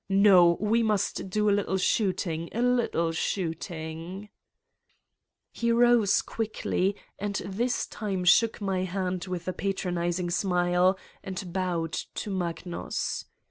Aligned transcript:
No, 0.09 0.57
we 0.59 0.81
must 0.81 1.29
do 1.29 1.47
a 1.47 1.51
little 1.53 1.77
shooting, 1.77 2.49
a 2.53 2.61
little 2.63 3.11
shooting!" 3.11 4.29
He 5.51 5.71
rose 5.71 6.23
quickly 6.23 6.95
and 7.19 7.35
this 7.45 7.85
time 7.85 8.23
shook 8.23 8.59
my 8.59 8.83
hand 8.83 9.25
with 9.25 9.47
a 9.47 9.53
patronizing 9.53 10.31
smile 10.31 10.97
and 11.23 11.53
bowed 11.53 11.93
to 12.15 12.31
Magnus. 12.31 13.25